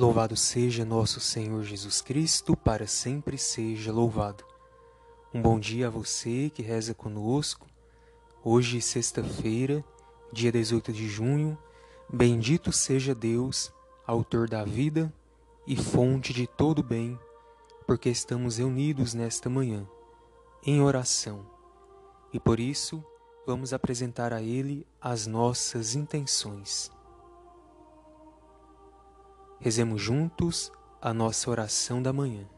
Louvado 0.00 0.34
seja 0.34 0.82
nosso 0.82 1.20
Senhor 1.20 1.62
Jesus 1.62 2.00
Cristo, 2.00 2.56
para 2.56 2.86
sempre 2.86 3.36
seja 3.36 3.92
louvado. 3.92 4.42
Um 5.34 5.42
bom 5.42 5.60
dia 5.60 5.88
a 5.88 5.90
você 5.90 6.48
que 6.48 6.62
reza 6.62 6.94
conosco. 6.94 7.66
Hoje, 8.42 8.80
sexta-feira, 8.80 9.84
dia 10.32 10.50
18 10.50 10.90
de 10.90 11.06
junho, 11.06 11.58
bendito 12.10 12.72
seja 12.72 13.14
Deus, 13.14 13.70
autor 14.06 14.48
da 14.48 14.64
vida 14.64 15.12
e 15.66 15.76
fonte 15.76 16.32
de 16.32 16.46
todo 16.46 16.82
bem, 16.82 17.20
porque 17.86 18.08
estamos 18.08 18.56
reunidos 18.56 19.12
nesta 19.12 19.50
manhã, 19.50 19.86
em 20.64 20.80
oração. 20.80 21.44
E 22.32 22.40
por 22.40 22.58
isso, 22.58 23.04
vamos 23.46 23.74
apresentar 23.74 24.32
a 24.32 24.40
Ele 24.40 24.86
as 24.98 25.26
nossas 25.26 25.94
intenções. 25.94 26.90
Rezemos 29.62 30.00
juntos 30.00 30.72
a 31.02 31.12
nossa 31.12 31.50
oração 31.50 32.02
da 32.02 32.14
manhã. 32.14 32.48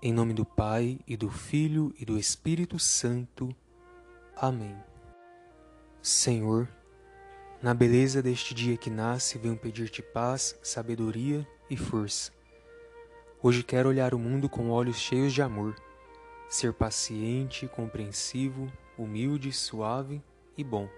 Em 0.00 0.10
nome 0.10 0.32
do 0.32 0.42
Pai 0.42 0.98
e 1.06 1.18
do 1.18 1.28
Filho 1.28 1.94
e 2.00 2.04
do 2.06 2.16
Espírito 2.18 2.78
Santo. 2.78 3.54
Amém. 4.34 4.74
Senhor, 6.00 6.66
na 7.60 7.74
beleza 7.74 8.22
deste 8.22 8.54
dia 8.54 8.78
que 8.78 8.88
nasce, 8.88 9.36
venho 9.36 9.54
pedir-te 9.54 10.00
paz, 10.00 10.58
sabedoria 10.62 11.46
e 11.68 11.76
força. 11.76 12.32
Hoje 13.42 13.62
quero 13.62 13.90
olhar 13.90 14.14
o 14.14 14.18
mundo 14.18 14.48
com 14.48 14.70
olhos 14.70 14.96
cheios 14.96 15.34
de 15.34 15.42
amor, 15.42 15.76
ser 16.48 16.72
paciente, 16.72 17.68
compreensivo, 17.68 18.72
humilde, 18.96 19.52
suave 19.52 20.22
e 20.56 20.64
bom 20.64 20.88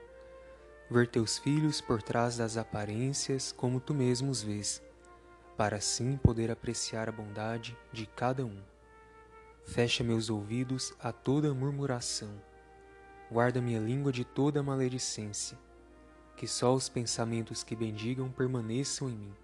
ver 0.88 1.08
teus 1.08 1.36
filhos 1.36 1.80
por 1.80 2.00
trás 2.00 2.36
das 2.36 2.56
aparências 2.56 3.50
como 3.50 3.80
tu 3.80 3.92
mesmo 3.92 4.30
os 4.30 4.40
vês, 4.40 4.80
para 5.56 5.76
assim 5.76 6.16
poder 6.16 6.48
apreciar 6.48 7.08
a 7.08 7.12
bondade 7.12 7.76
de 7.92 8.06
cada 8.06 8.44
um. 8.44 8.62
Fecha 9.64 10.04
meus 10.04 10.30
ouvidos 10.30 10.94
a 11.00 11.10
toda 11.10 11.52
murmuração, 11.52 12.30
guarda 13.30 13.60
minha 13.60 13.80
língua 13.80 14.12
de 14.12 14.24
toda 14.24 14.62
maledicência, 14.62 15.58
que 16.36 16.46
só 16.46 16.72
os 16.72 16.88
pensamentos 16.88 17.64
que 17.64 17.74
bendigam 17.74 18.30
permaneçam 18.30 19.08
em 19.08 19.16
mim. 19.16 19.34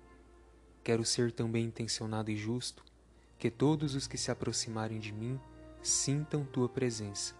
Quero 0.84 1.04
ser 1.04 1.32
tão 1.32 1.50
bem 1.50 1.64
intencionado 1.64 2.30
e 2.30 2.36
justo, 2.36 2.84
que 3.36 3.50
todos 3.50 3.96
os 3.96 4.06
que 4.06 4.16
se 4.16 4.30
aproximarem 4.30 5.00
de 5.00 5.12
mim 5.12 5.40
sintam 5.82 6.44
tua 6.44 6.68
presença. 6.68 7.34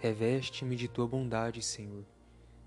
Reveste-me 0.00 0.74
de 0.74 0.88
tua 0.88 1.06
bondade, 1.06 1.62
Senhor 1.62 2.04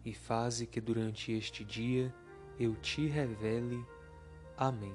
e 0.03 0.13
faze 0.13 0.65
que 0.65 0.81
durante 0.81 1.31
este 1.31 1.63
dia 1.63 2.13
eu 2.59 2.75
te 2.75 3.07
revele. 3.07 3.85
Amém. 4.57 4.93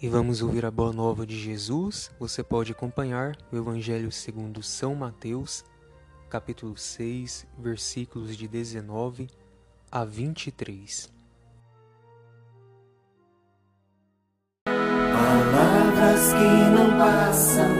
E 0.00 0.08
vamos 0.08 0.42
ouvir 0.42 0.66
a 0.66 0.70
boa 0.70 0.92
nova 0.92 1.24
de 1.24 1.38
Jesus. 1.38 2.10
Você 2.18 2.42
pode 2.42 2.72
acompanhar 2.72 3.36
o 3.52 3.56
Evangelho 3.56 4.10
segundo 4.10 4.60
São 4.60 4.96
Mateus, 4.96 5.64
capítulo 6.28 6.76
6, 6.76 7.46
versículos 7.56 8.36
de 8.36 8.48
19 8.48 9.28
a 9.90 10.04
23. 10.04 11.12
Palavras 14.64 16.32
que 16.32 16.70
não 16.74 16.98
passam, 16.98 17.71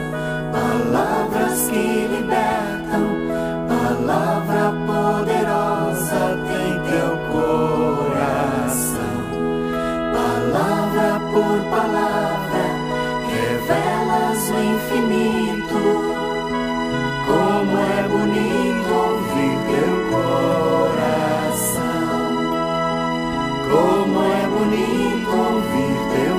Como 23.73 24.23
é 24.23 24.47
bonito 24.49 25.31
ouvir 25.31 25.97
teu 26.13 26.37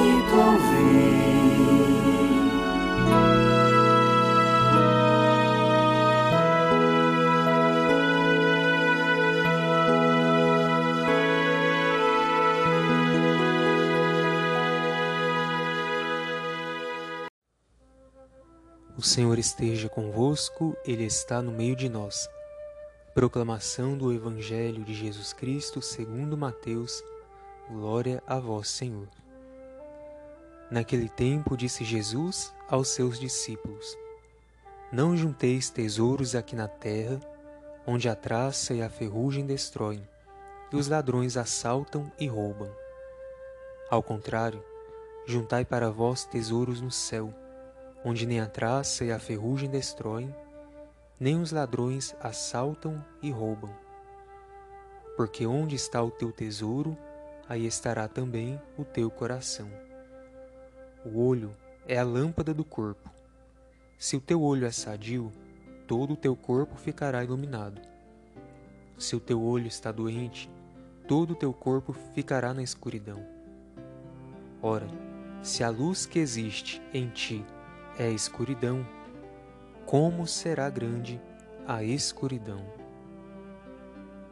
O 18.99 19.03
Senhor 19.03 19.39
esteja 19.39 19.91
convosco, 19.91 20.75
Ele 20.83 21.05
está 21.05 21.43
no 21.43 21.53
meio 21.53 21.77
de 21.77 21.87
nós. 21.87 22.31
Proclamação 23.13 23.95
do 23.95 24.11
Evangelho 24.11 24.83
de 24.83 24.95
Jesus 24.95 25.35
Cristo 25.35 25.83
segundo 25.83 26.35
Mateus. 26.35 27.05
Glória 27.69 28.23
a 28.27 28.39
vós, 28.39 28.71
Senhor. 28.71 29.07
Naquele 30.71 31.11
tempo 31.11 31.59
disse 31.59 31.85
Jesus 31.85 32.55
aos 32.71 32.89
seus 32.89 33.21
discípulos: 33.21 33.99
Não 34.91 35.15
junteis 35.15 35.69
tesouros 35.69 36.35
aqui 36.35 36.57
na 36.57 36.67
terra, 36.67 37.21
onde 37.87 38.09
a 38.09 38.15
traça 38.15 38.73
e 38.73 38.81
a 38.81 38.89
ferrugem 38.89 39.45
destroem, 39.45 40.09
e 40.73 40.77
os 40.77 40.89
ladrões 40.89 41.37
assaltam 41.37 42.11
e 42.19 42.27
roubam. 42.27 42.71
Ao 43.91 44.03
contrário, 44.03 44.65
juntai 45.27 45.67
para 45.67 45.91
vós 45.91 46.25
tesouros 46.25 46.81
no 46.81 46.91
céu, 46.91 47.31
onde 48.07 48.25
nem 48.25 48.39
a 48.39 48.47
traça 48.47 49.05
e 49.05 49.11
a 49.11 49.19
ferrugem 49.19 49.69
destroem, 49.69 50.33
nem 51.19 51.41
os 51.41 51.51
ladrões 51.51 52.15
assaltam 52.21 53.05
e 53.21 53.33
roubam. 53.33 53.69
Porque 55.17 55.45
onde 55.45 55.75
está 55.75 56.01
o 56.01 56.09
teu 56.09 56.31
tesouro, 56.31 56.97
aí 57.49 57.67
estará 57.67 58.07
também 58.07 58.63
o 58.79 58.85
teu 58.85 59.11
coração. 59.11 59.69
O 61.05 61.21
olho 61.21 61.53
é 61.85 61.99
a 61.99 62.05
lâmpada 62.05 62.55
do 62.55 62.65
corpo. 62.65 63.11
Se 63.99 64.17
o 64.17 64.21
teu 64.21 64.41
olho 64.41 64.67
é 64.67 64.71
sadio, 64.71 65.33
todo 65.89 66.13
o 66.13 66.17
teu 66.17 66.37
corpo 66.37 66.77
ficará 66.77 67.25
iluminado. 67.25 67.81
Se 68.97 69.17
o 69.17 69.21
teu 69.21 69.43
olho 69.43 69.67
está 69.67 69.91
doente, 69.91 70.49
todo 71.09 71.33
o 71.33 71.37
teu 71.37 71.53
corpo 71.53 71.93
ficará 72.15 72.55
na 72.55 72.63
escuridão. 72.63 73.27
Ora, 74.63 74.87
se 75.43 75.65
a 75.65 75.71
luz 75.71 76.07
que 76.07 76.21
existe 76.21 76.81
em 76.95 77.09
ti 77.09 77.45
é 77.99 78.11
escuridão, 78.11 78.87
como 79.87 80.27
será 80.27 80.69
grande 80.69 81.21
a 81.67 81.83
escuridão? 81.83 82.63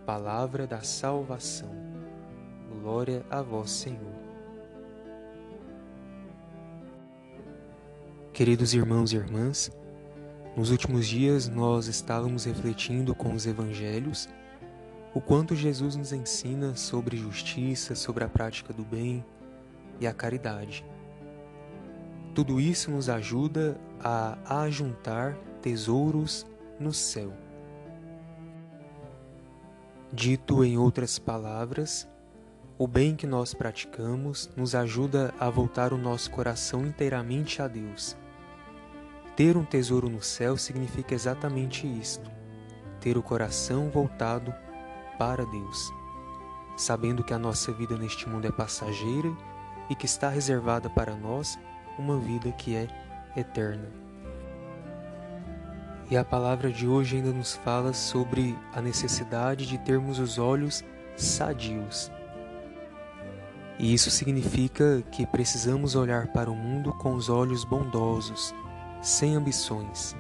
Palavra 0.04 0.66
da 0.66 0.82
salvação. 0.82 1.70
Glória 2.68 3.24
a 3.30 3.40
vós, 3.40 3.70
Senhor. 3.70 4.12
Queridos 8.32 8.74
irmãos 8.74 9.12
e 9.12 9.16
irmãs, 9.16 9.70
nos 10.56 10.70
últimos 10.70 11.06
dias 11.06 11.48
nós 11.48 11.86
estávamos 11.86 12.44
refletindo 12.44 13.14
com 13.14 13.32
os 13.32 13.46
evangelhos 13.46 14.28
o 15.14 15.20
quanto 15.20 15.54
Jesus 15.54 15.94
nos 15.96 16.12
ensina 16.12 16.76
sobre 16.76 17.16
justiça, 17.16 17.94
sobre 17.94 18.24
a 18.24 18.28
prática 18.28 18.72
do 18.72 18.84
bem 18.84 19.24
e 20.00 20.06
a 20.06 20.12
caridade. 20.12 20.84
Tudo 22.34 22.60
isso 22.60 22.90
nos 22.90 23.08
ajuda 23.08 23.80
a 24.00 24.62
ajuntar 24.62 25.36
tesouros 25.62 26.44
no 26.80 26.92
céu. 26.92 27.32
Dito 30.12 30.64
em 30.64 30.76
outras 30.76 31.16
palavras, 31.16 32.08
o 32.76 32.88
bem 32.88 33.14
que 33.14 33.24
nós 33.24 33.54
praticamos 33.54 34.50
nos 34.56 34.74
ajuda 34.74 35.32
a 35.38 35.48
voltar 35.48 35.92
o 35.92 35.96
nosso 35.96 36.28
coração 36.32 36.84
inteiramente 36.84 37.62
a 37.62 37.68
Deus. 37.68 38.16
Ter 39.36 39.56
um 39.56 39.64
tesouro 39.64 40.08
no 40.08 40.20
céu 40.20 40.56
significa 40.56 41.14
exatamente 41.14 41.86
isto: 41.86 42.28
ter 43.00 43.16
o 43.16 43.22
coração 43.22 43.90
voltado 43.90 44.52
para 45.20 45.46
Deus, 45.46 45.92
sabendo 46.76 47.22
que 47.22 47.32
a 47.32 47.38
nossa 47.38 47.70
vida 47.72 47.96
neste 47.96 48.28
mundo 48.28 48.48
é 48.48 48.50
passageira 48.50 49.32
e 49.88 49.94
que 49.94 50.06
está 50.06 50.28
reservada 50.28 50.90
para 50.90 51.14
nós 51.14 51.56
uma 51.98 52.18
vida 52.18 52.50
que 52.52 52.74
é 52.74 52.88
eterna. 53.36 53.88
E 56.10 56.16
a 56.16 56.24
palavra 56.24 56.70
de 56.70 56.86
hoje 56.86 57.16
ainda 57.16 57.32
nos 57.32 57.54
fala 57.56 57.92
sobre 57.92 58.56
a 58.74 58.80
necessidade 58.80 59.66
de 59.66 59.78
termos 59.78 60.18
os 60.18 60.38
olhos 60.38 60.84
sadios. 61.16 62.10
E 63.78 63.92
isso 63.92 64.10
significa 64.10 65.02
que 65.10 65.26
precisamos 65.26 65.96
olhar 65.96 66.28
para 66.28 66.50
o 66.50 66.54
mundo 66.54 66.92
com 66.92 67.14
os 67.14 67.28
olhos 67.28 67.64
bondosos, 67.64 68.54
sem 69.02 69.34
ambições. 69.34 70.14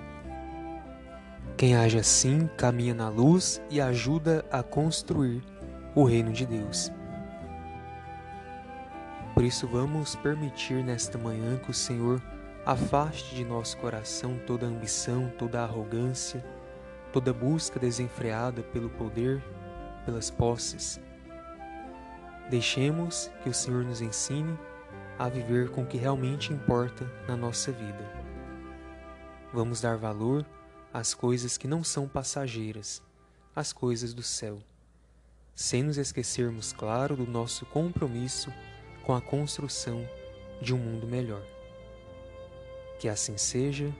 Quem 1.56 1.76
age 1.76 1.98
assim 1.98 2.48
caminha 2.56 2.94
na 2.94 3.08
luz 3.08 3.62
e 3.70 3.80
ajuda 3.80 4.44
a 4.50 4.62
construir 4.62 5.42
o 5.94 6.04
reino 6.04 6.32
de 6.32 6.44
Deus. 6.44 6.90
Por 9.34 9.42
isso, 9.42 9.66
vamos 9.66 10.14
permitir 10.14 10.84
nesta 10.84 11.18
manhã 11.18 11.58
que 11.58 11.68
o 11.68 11.74
Senhor 11.74 12.22
afaste 12.64 13.34
de 13.34 13.44
nosso 13.44 13.76
coração 13.78 14.38
toda 14.46 14.64
ambição, 14.64 15.28
toda 15.36 15.60
arrogância, 15.60 16.42
toda 17.12 17.32
busca 17.32 17.80
desenfreada 17.80 18.62
pelo 18.62 18.88
poder, 18.88 19.42
pelas 20.06 20.30
posses. 20.30 21.00
Deixemos 22.48 23.28
que 23.42 23.48
o 23.48 23.54
Senhor 23.54 23.82
nos 23.84 24.00
ensine 24.00 24.56
a 25.18 25.28
viver 25.28 25.68
com 25.70 25.82
o 25.82 25.86
que 25.86 25.98
realmente 25.98 26.52
importa 26.52 27.04
na 27.26 27.36
nossa 27.36 27.72
vida. 27.72 28.24
Vamos 29.52 29.80
dar 29.80 29.96
valor 29.96 30.46
às 30.92 31.12
coisas 31.12 31.58
que 31.58 31.66
não 31.66 31.82
são 31.82 32.06
passageiras, 32.06 33.02
às 33.54 33.72
coisas 33.72 34.14
do 34.14 34.22
céu, 34.22 34.60
sem 35.56 35.82
nos 35.82 35.98
esquecermos, 35.98 36.72
claro, 36.72 37.16
do 37.16 37.26
nosso 37.26 37.66
compromisso 37.66 38.52
com 39.04 39.14
a 39.14 39.20
construção 39.20 40.08
de 40.60 40.74
um 40.74 40.78
mundo 40.78 41.06
melhor. 41.06 41.42
Que 42.98 43.08
assim 43.08 43.36
seja. 43.36 43.92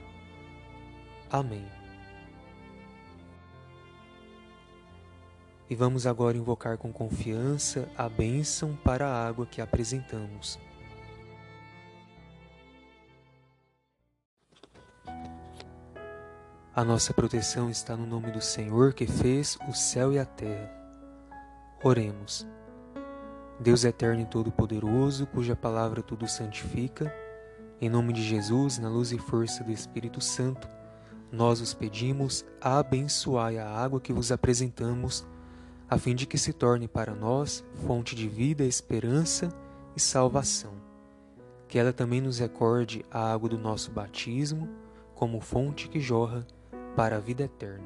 Amém. 1.29 1.65
E 5.69 5.75
vamos 5.75 6.05
agora 6.05 6.37
invocar 6.37 6.77
com 6.77 6.91
confiança 6.91 7.89
a 7.97 8.07
bênção 8.07 8.75
para 8.83 9.07
a 9.07 9.27
água 9.27 9.45
que 9.45 9.61
apresentamos. 9.61 10.59
A 16.75 16.83
nossa 16.83 17.13
proteção 17.13 17.69
está 17.69 17.95
no 17.95 18.05
nome 18.05 18.31
do 18.31 18.41
Senhor 18.41 18.93
que 18.93 19.07
fez 19.07 19.57
o 19.67 19.73
céu 19.73 20.11
e 20.11 20.19
a 20.19 20.25
terra. 20.25 20.69
Oremos. 21.81 22.45
Deus 23.59 23.85
eterno 23.85 24.21
e 24.21 24.25
todo-poderoso, 24.25 25.25
cuja 25.27 25.55
palavra 25.55 26.01
tudo 26.01 26.27
santifica, 26.27 27.13
em 27.79 27.89
nome 27.89 28.13
de 28.13 28.23
Jesus, 28.23 28.79
na 28.79 28.89
luz 28.89 29.11
e 29.11 29.17
força 29.17 29.63
do 29.63 29.71
Espírito 29.71 30.19
Santo, 30.21 30.67
nós 31.31 31.59
os 31.59 31.73
pedimos, 31.73 32.45
abençoai 32.61 33.57
a 33.57 33.69
água 33.69 33.99
que 33.99 34.13
vos 34.13 34.31
apresentamos, 34.31 35.25
a 35.89 35.97
fim 35.97 36.15
de 36.15 36.25
que 36.25 36.37
se 36.37 36.53
torne 36.53 36.87
para 36.87 37.13
nós 37.13 37.63
fonte 37.85 38.15
de 38.15 38.27
vida, 38.27 38.63
esperança 38.63 39.49
e 39.95 39.99
salvação. 39.99 40.73
Que 41.67 41.77
ela 41.77 41.91
também 41.91 42.21
nos 42.21 42.39
recorde 42.39 43.05
a 43.11 43.33
água 43.33 43.49
do 43.49 43.57
nosso 43.57 43.91
batismo, 43.91 44.69
como 45.13 45.41
fonte 45.41 45.89
que 45.89 45.99
jorra 45.99 46.45
para 46.95 47.17
a 47.17 47.19
vida 47.19 47.43
eterna. 47.43 47.85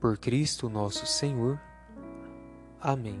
Por 0.00 0.16
Cristo 0.16 0.68
nosso 0.68 1.06
Senhor. 1.06 1.60
Amém. 2.80 3.20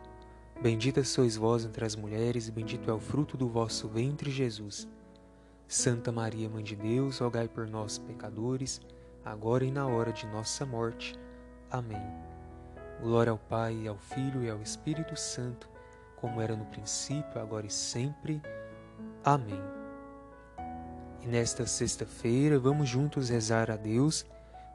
Bendita 0.61 1.03
sois 1.03 1.35
vós 1.35 1.65
entre 1.65 1.83
as 1.83 1.95
mulheres, 1.95 2.47
e 2.47 2.51
bendito 2.51 2.91
é 2.91 2.93
o 2.93 2.99
fruto 2.99 3.35
do 3.35 3.49
vosso 3.49 3.87
ventre, 3.87 4.29
Jesus. 4.29 4.87
Santa 5.67 6.11
Maria, 6.11 6.47
Mãe 6.47 6.63
de 6.63 6.75
Deus, 6.75 7.17
rogai 7.17 7.47
por 7.47 7.65
nós, 7.65 7.97
pecadores, 7.97 8.79
agora 9.25 9.65
e 9.65 9.71
na 9.71 9.87
hora 9.87 10.13
de 10.13 10.27
nossa 10.27 10.63
morte. 10.63 11.15
Amém. 11.71 12.05
Glória 13.01 13.31
ao 13.31 13.39
Pai, 13.39 13.87
ao 13.87 13.97
Filho 13.97 14.43
e 14.43 14.51
ao 14.51 14.61
Espírito 14.61 15.15
Santo, 15.15 15.67
como 16.15 16.39
era 16.39 16.55
no 16.55 16.65
princípio, 16.65 17.41
agora 17.41 17.65
e 17.65 17.71
sempre. 17.71 18.39
Amém. 19.23 19.63
E 21.23 21.25
nesta 21.25 21.65
sexta-feira 21.65 22.59
vamos 22.59 22.87
juntos 22.87 23.29
rezar 23.29 23.71
a 23.71 23.75
Deus, 23.75 24.27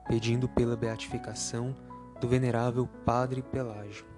pedindo 0.09 0.49
pela 0.49 0.77
beatificação 0.77 1.77
do 2.21 2.27
venerável 2.27 2.89
Padre 3.05 3.41
Pelágio. 3.41 4.16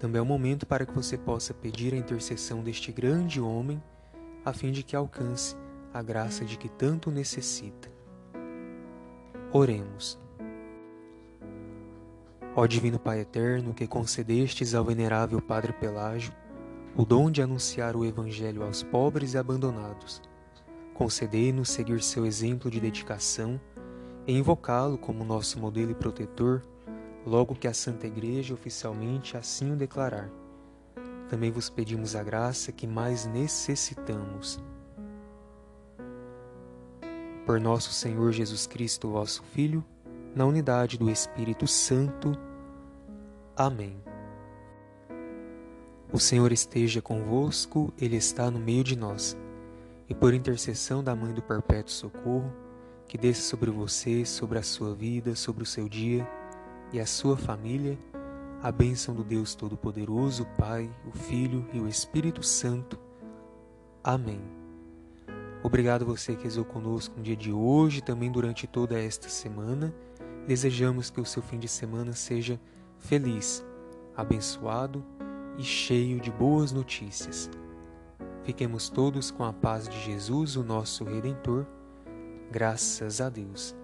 Também 0.00 0.18
é 0.18 0.22
o 0.22 0.26
momento 0.26 0.66
para 0.66 0.86
que 0.86 0.94
você 0.94 1.18
possa 1.18 1.52
pedir 1.52 1.92
a 1.92 1.96
intercessão 1.96 2.62
deste 2.62 2.90
grande 2.90 3.38
homem, 3.38 3.80
a 4.42 4.50
fim 4.50 4.72
de 4.72 4.82
que 4.82 4.96
alcance 4.96 5.54
a 5.92 6.02
graça 6.02 6.42
de 6.42 6.56
que 6.56 6.70
tanto 6.70 7.10
necessita. 7.10 7.90
Oremos. 9.52 10.18
Ó 12.56 12.66
Divino 12.66 12.98
Pai 12.98 13.20
Eterno, 13.20 13.74
que 13.74 13.86
concedestes 13.86 14.74
ao 14.74 14.84
venerável 14.84 15.40
Padre 15.42 15.74
Pelágio 15.74 16.32
o 16.96 17.04
dom 17.04 17.30
de 17.30 17.42
anunciar 17.42 17.94
o 17.94 18.04
Evangelho 18.04 18.64
aos 18.64 18.82
pobres 18.82 19.34
e 19.34 19.38
abandonados, 19.38 20.22
concedei-nos 20.94 21.68
seguir 21.68 22.02
seu 22.02 22.24
exemplo 22.24 22.70
de 22.70 22.80
dedicação 22.80 23.60
e 24.26 24.32
invocá-lo 24.32 24.96
como 24.96 25.24
nosso 25.24 25.58
modelo 25.60 25.90
e 25.90 25.94
protetor 25.94 26.62
logo 27.26 27.54
que 27.54 27.68
a 27.68 27.74
Santa 27.74 28.06
Igreja 28.06 28.54
oficialmente 28.54 29.36
assim 29.36 29.72
o 29.72 29.76
declarar. 29.76 30.30
Também 31.28 31.50
vos 31.50 31.70
pedimos 31.70 32.16
a 32.16 32.22
graça 32.22 32.72
que 32.72 32.86
mais 32.86 33.26
necessitamos. 33.26 34.58
Por 37.46 37.60
nosso 37.60 37.92
Senhor 37.92 38.32
Jesus 38.32 38.66
Cristo, 38.66 39.10
vosso 39.10 39.42
Filho, 39.42 39.84
na 40.34 40.44
unidade 40.44 40.98
do 40.98 41.10
Espírito 41.10 41.66
Santo. 41.66 42.32
Amém. 43.56 43.96
O 46.12 46.18
Senhor 46.18 46.50
esteja 46.50 47.00
convosco, 47.00 47.92
Ele 47.96 48.16
está 48.16 48.50
no 48.50 48.58
meio 48.58 48.82
de 48.82 48.96
nós. 48.96 49.36
E 50.08 50.14
por 50.14 50.34
intercessão 50.34 51.04
da 51.04 51.14
Mãe 51.14 51.32
do 51.32 51.42
Perpétuo 51.42 51.92
Socorro, 51.92 52.52
que 53.06 53.16
desça 53.16 53.42
sobre 53.42 53.70
você, 53.70 54.24
sobre 54.24 54.58
a 54.58 54.62
sua 54.62 54.94
vida, 54.94 55.36
sobre 55.36 55.62
o 55.62 55.66
seu 55.66 55.88
dia, 55.88 56.28
e 56.92 57.00
a 57.00 57.06
sua 57.06 57.36
família, 57.36 57.98
a 58.62 58.70
bênção 58.70 59.14
do 59.14 59.24
Deus 59.24 59.54
Todo-Poderoso, 59.54 60.46
Pai, 60.58 60.90
o 61.06 61.12
Filho 61.12 61.66
e 61.72 61.80
o 61.80 61.88
Espírito 61.88 62.42
Santo. 62.42 62.98
Amém. 64.02 64.40
Obrigado 65.62 66.06
você 66.06 66.34
que 66.34 66.44
rezou 66.44 66.64
conosco 66.64 67.14
no 67.16 67.22
dia 67.22 67.36
de 67.36 67.52
hoje, 67.52 68.02
também 68.02 68.30
durante 68.30 68.66
toda 68.66 68.98
esta 68.98 69.28
semana. 69.28 69.94
Desejamos 70.46 71.10
que 71.10 71.20
o 71.20 71.24
seu 71.24 71.42
fim 71.42 71.58
de 71.58 71.68
semana 71.68 72.12
seja 72.12 72.58
feliz, 72.98 73.64
abençoado 74.16 75.04
e 75.58 75.62
cheio 75.62 76.18
de 76.18 76.30
boas 76.30 76.72
notícias. 76.72 77.50
Fiquemos 78.42 78.88
todos 78.88 79.30
com 79.30 79.44
a 79.44 79.52
paz 79.52 79.88
de 79.88 80.00
Jesus, 80.00 80.56
o 80.56 80.64
nosso 80.64 81.04
Redentor. 81.04 81.66
Graças 82.50 83.20
a 83.20 83.28
Deus. 83.28 83.79